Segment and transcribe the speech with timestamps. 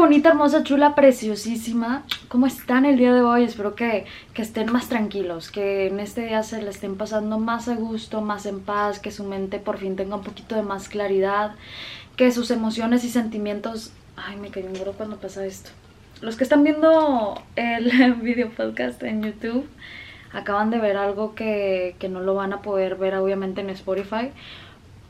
[0.00, 2.04] bonita, hermosa, chula, preciosísima.
[2.28, 3.44] ¿Cómo están el día de hoy?
[3.44, 7.68] Espero que, que, estén más tranquilos, que en este día se le estén pasando más
[7.68, 10.88] a gusto, más en paz, que su mente por fin tenga un poquito de más
[10.88, 11.54] claridad,
[12.16, 13.92] que sus emociones y sentimientos...
[14.16, 15.70] Ay, me cayó un duro cuando pasa esto.
[16.22, 19.68] Los que están viendo el video podcast en YouTube
[20.32, 24.30] acaban de ver algo que, que no lo van a poder ver obviamente en Spotify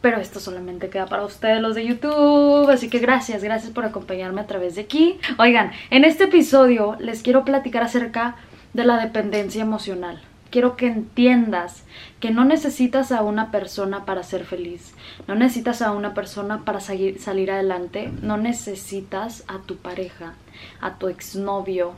[0.00, 4.40] pero esto solamente queda para ustedes los de YouTube, así que gracias, gracias por acompañarme
[4.40, 5.18] a través de aquí.
[5.38, 8.36] Oigan, en este episodio les quiero platicar acerca
[8.73, 10.20] de la dependencia emocional.
[10.50, 11.84] Quiero que entiendas
[12.18, 14.95] que no necesitas a una persona para ser feliz,
[15.28, 20.34] no necesitas a una persona para salir adelante, no necesitas a tu pareja,
[20.80, 21.93] a tu exnovio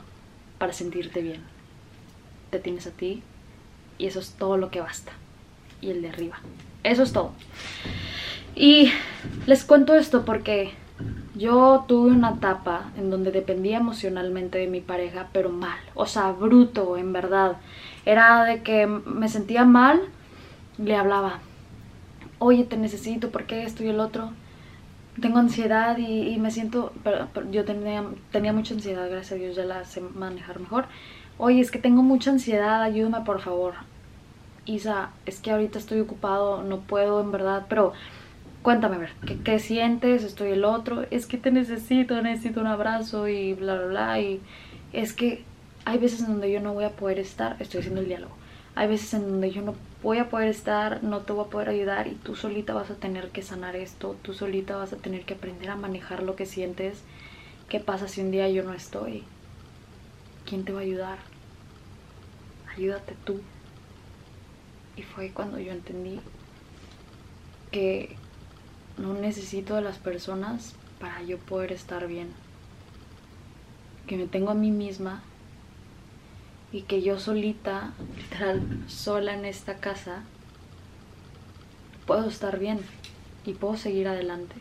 [0.59, 1.41] para sentirte bien.
[2.51, 3.23] Te tienes a ti
[3.97, 5.13] y eso es todo lo que basta.
[5.81, 6.39] Y el de arriba.
[6.83, 7.31] Eso es todo.
[8.55, 8.91] Y
[9.47, 10.73] les cuento esto porque
[11.35, 16.31] yo tuve una etapa en donde dependía emocionalmente de mi pareja, pero mal, o sea,
[16.31, 17.57] bruto, en verdad.
[18.05, 20.01] Era de que me sentía mal,
[20.77, 21.39] le hablaba,
[22.37, 24.31] oye, te necesito, ¿por qué esto y el otro?
[25.21, 29.65] Tengo ansiedad y, me siento, pero, yo tenía, tenía mucha ansiedad, gracias a Dios ya
[29.65, 30.85] la sé manejar mejor.
[31.37, 33.73] Oye, es que tengo mucha ansiedad, ayúdame por favor.
[34.65, 37.93] Isa, es que ahorita estoy ocupado, no puedo en verdad, pero
[38.61, 39.11] cuéntame a ver,
[39.43, 40.23] ¿qué, sientes?
[40.23, 44.19] Estoy el otro, es que te necesito, necesito un abrazo y bla, bla, bla.
[44.21, 44.41] Y
[44.93, 45.43] es que
[45.85, 48.33] hay veces en donde yo no voy a poder estar, estoy haciendo el diálogo.
[48.75, 51.69] Hay veces en donde yo no voy a poder estar, no te voy a poder
[51.69, 55.25] ayudar y tú solita vas a tener que sanar esto, tú solita vas a tener
[55.25, 57.03] que aprender a manejar lo que sientes.
[57.69, 59.23] ¿Qué pasa si un día yo no estoy?
[60.45, 61.17] ¿Quién te va a ayudar?
[62.75, 63.41] Ayúdate tú.
[64.95, 66.19] Y fue cuando yo entendí
[67.71, 68.15] que
[68.97, 72.29] no necesito de las personas para yo poder estar bien.
[74.07, 75.23] Que me tengo a mí misma
[76.71, 80.23] y que yo solita, literal, sola en esta casa,
[82.05, 82.79] puedo estar bien
[83.45, 84.55] y puedo seguir adelante.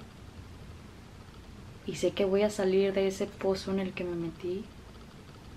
[1.86, 4.64] Y sé que voy a salir de ese pozo en el que me metí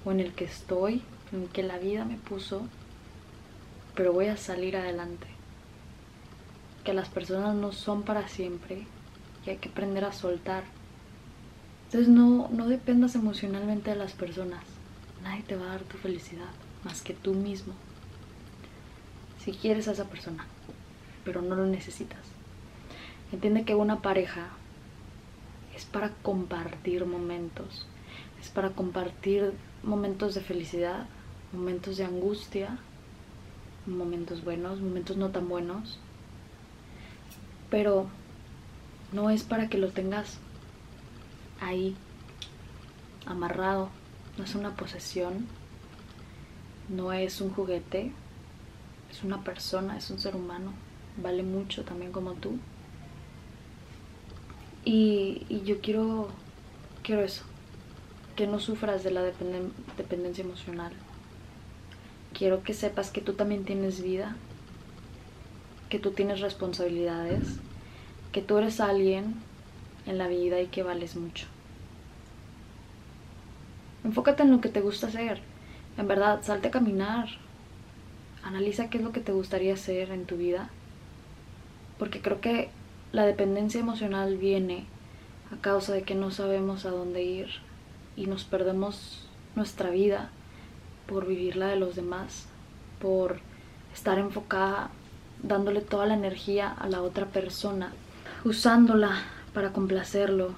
[0.03, 2.67] o en el que estoy, en el que la vida me puso
[3.95, 5.27] pero voy a salir adelante.
[6.83, 8.85] Que las personas no son para siempre
[9.45, 10.63] y hay que aprender a soltar.
[11.85, 14.63] Entonces no, no dependas emocionalmente de las personas.
[15.23, 16.49] Nadie te va a dar tu felicidad
[16.83, 17.73] más que tú mismo.
[19.39, 20.45] Si quieres a esa persona,
[21.23, 22.19] pero no lo necesitas.
[23.31, 24.49] Entiende que una pareja
[25.75, 27.87] es para compartir momentos,
[28.41, 29.53] es para compartir
[29.83, 31.05] momentos de felicidad,
[31.51, 32.77] momentos de angustia,
[33.87, 35.99] momentos buenos, momentos no tan buenos,
[37.69, 38.07] pero
[39.11, 40.37] no es para que lo tengas
[41.61, 41.95] ahí,
[43.25, 43.89] amarrado,
[44.37, 45.47] no es una posesión,
[46.89, 48.11] no es un juguete,
[49.11, 50.73] es una persona, es un ser humano,
[51.21, 52.57] vale mucho también como tú.
[54.83, 56.27] Y, yo quiero,
[57.01, 57.43] quiero eso,
[58.35, 60.93] que no sufras de la dependencia emocional,
[62.37, 64.35] quiero que sepas que tú también tienes vida,
[65.89, 67.59] que tú tienes responsabilidades,
[68.31, 69.35] que tú eres alguien
[70.05, 71.47] en la vida y que vales mucho.
[74.03, 75.41] Enfócate en lo que te gusta hacer.
[75.97, 77.29] En verdad, salte a caminar.
[78.43, 80.69] Analiza qué es lo que te gustaría hacer en tu vida.
[81.97, 82.69] Porque creo que
[83.13, 84.85] la dependencia emocional viene
[85.51, 87.47] a causa de que no sabemos a dónde ir
[88.15, 90.29] y nos perdemos nuestra vida
[91.07, 92.45] por vivir la de los demás,
[93.01, 93.39] por
[93.93, 94.89] estar enfocada
[95.43, 97.91] dándole toda la energía a la otra persona,
[98.43, 99.21] usándola
[99.53, 100.55] para complacerlo,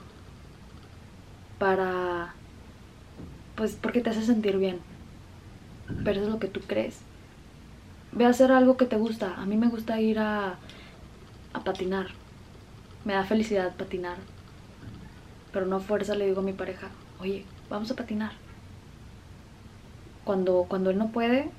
[1.59, 2.33] para...
[3.55, 4.79] pues porque te hace sentir bien.
[6.03, 6.99] Pero es lo que tú crees.
[8.11, 9.35] Ve a hacer algo que te gusta.
[9.35, 10.55] A mí me gusta ir a,
[11.53, 12.07] a patinar.
[13.05, 14.17] Me da felicidad patinar.
[15.53, 16.89] Pero no fuerza le digo a mi pareja,
[17.19, 18.46] oye, vamos a patinar
[20.27, 21.49] cuando, cuando él no puede,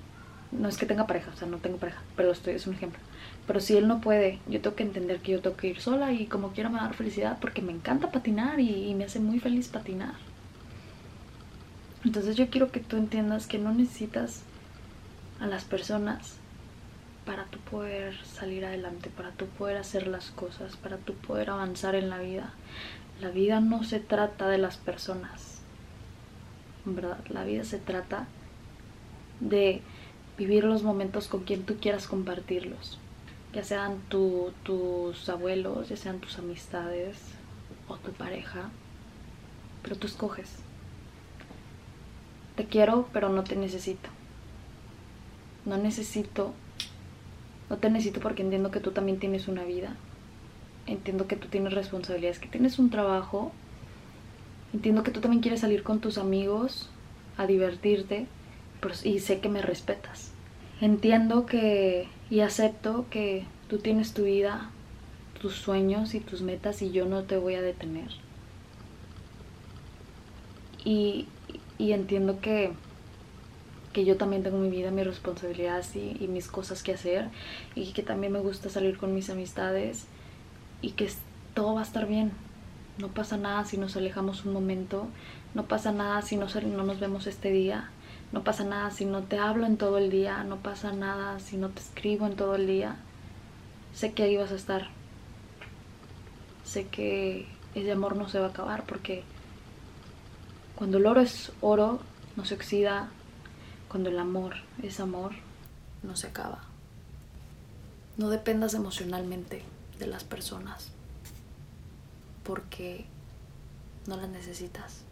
[0.52, 3.00] no es que tenga pareja, o sea, no tengo pareja, pero estoy, es un ejemplo.
[3.46, 6.12] Pero si él no puede, yo tengo que entender que yo tengo que ir sola
[6.12, 9.68] y como quiera me dar felicidad porque me encanta patinar y, me hace muy feliz
[9.68, 10.16] patinar.
[12.04, 14.42] Entonces yo quiero que tú entiendas que no necesitas
[15.40, 16.36] a las personas
[17.24, 21.94] para tú poder salir adelante, para tú poder hacer las cosas, para tú poder avanzar
[21.94, 22.52] en la vida.
[23.22, 25.58] La vida no se trata de las personas,
[26.84, 28.26] verdad, la vida se trata
[29.40, 29.82] de
[30.36, 32.98] vivir los momentos con quien tú quieras compartirlos,
[33.52, 37.16] ya sean tus abuelos, ya sean tus amistades
[37.88, 38.70] o tu pareja.
[39.82, 40.56] pero tú escoges.
[42.56, 44.10] Te quiero, pero no te necesito.
[45.64, 46.52] No necesito,
[47.70, 49.94] no te necesito porque entiendo que tú también tienes una vida.
[50.86, 53.52] Entiendo que tú tienes responsabilidades, que tienes un trabajo.
[54.72, 56.90] Entiendo que tú también quieres salir con tus amigos
[57.36, 58.26] a divertirte
[59.04, 60.32] y sé que me respetas.
[60.80, 64.70] Entiendo que y acepto que tú tienes tu vida,
[65.40, 68.10] tus sueños y tus metas y yo no te voy a detener.
[70.84, 71.26] Y,
[71.78, 72.72] entiendo que,
[73.92, 77.28] que, yo también tengo mi vida, mis responsabilidades y, y, mis cosas que hacer
[77.74, 80.06] y que también me gusta salir con mis amistades
[80.80, 81.10] y que
[81.54, 82.32] todo va a estar bien.
[82.98, 85.08] No pasa nada si nos alejamos un momento,
[85.54, 87.90] no pasa nada si no, no nos vemos este día,
[88.32, 91.56] no pasa nada si no te hablo en todo el día, no pasa nada si
[91.56, 92.96] no te escribo en todo el día.
[93.94, 94.88] Sé que ahí vas a estar.
[96.64, 99.24] Sé que ese amor no se va a acabar porque
[100.76, 102.00] cuando el oro es oro,
[102.36, 103.08] no se oxida.
[103.88, 105.32] Cuando el amor es amor,
[106.02, 106.64] no se acaba.
[108.18, 109.62] No dependas emocionalmente
[109.98, 110.92] de las personas
[112.44, 113.06] porque
[114.06, 115.02] no las necesitas.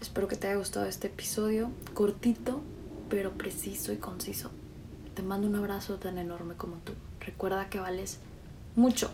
[0.00, 2.60] Espero que te haya gustado este episodio, cortito,
[3.08, 4.50] pero preciso y conciso.
[5.14, 6.92] Te mando un abrazo tan enorme como tú.
[7.20, 8.18] Recuerda que vales
[8.76, 9.10] mucho.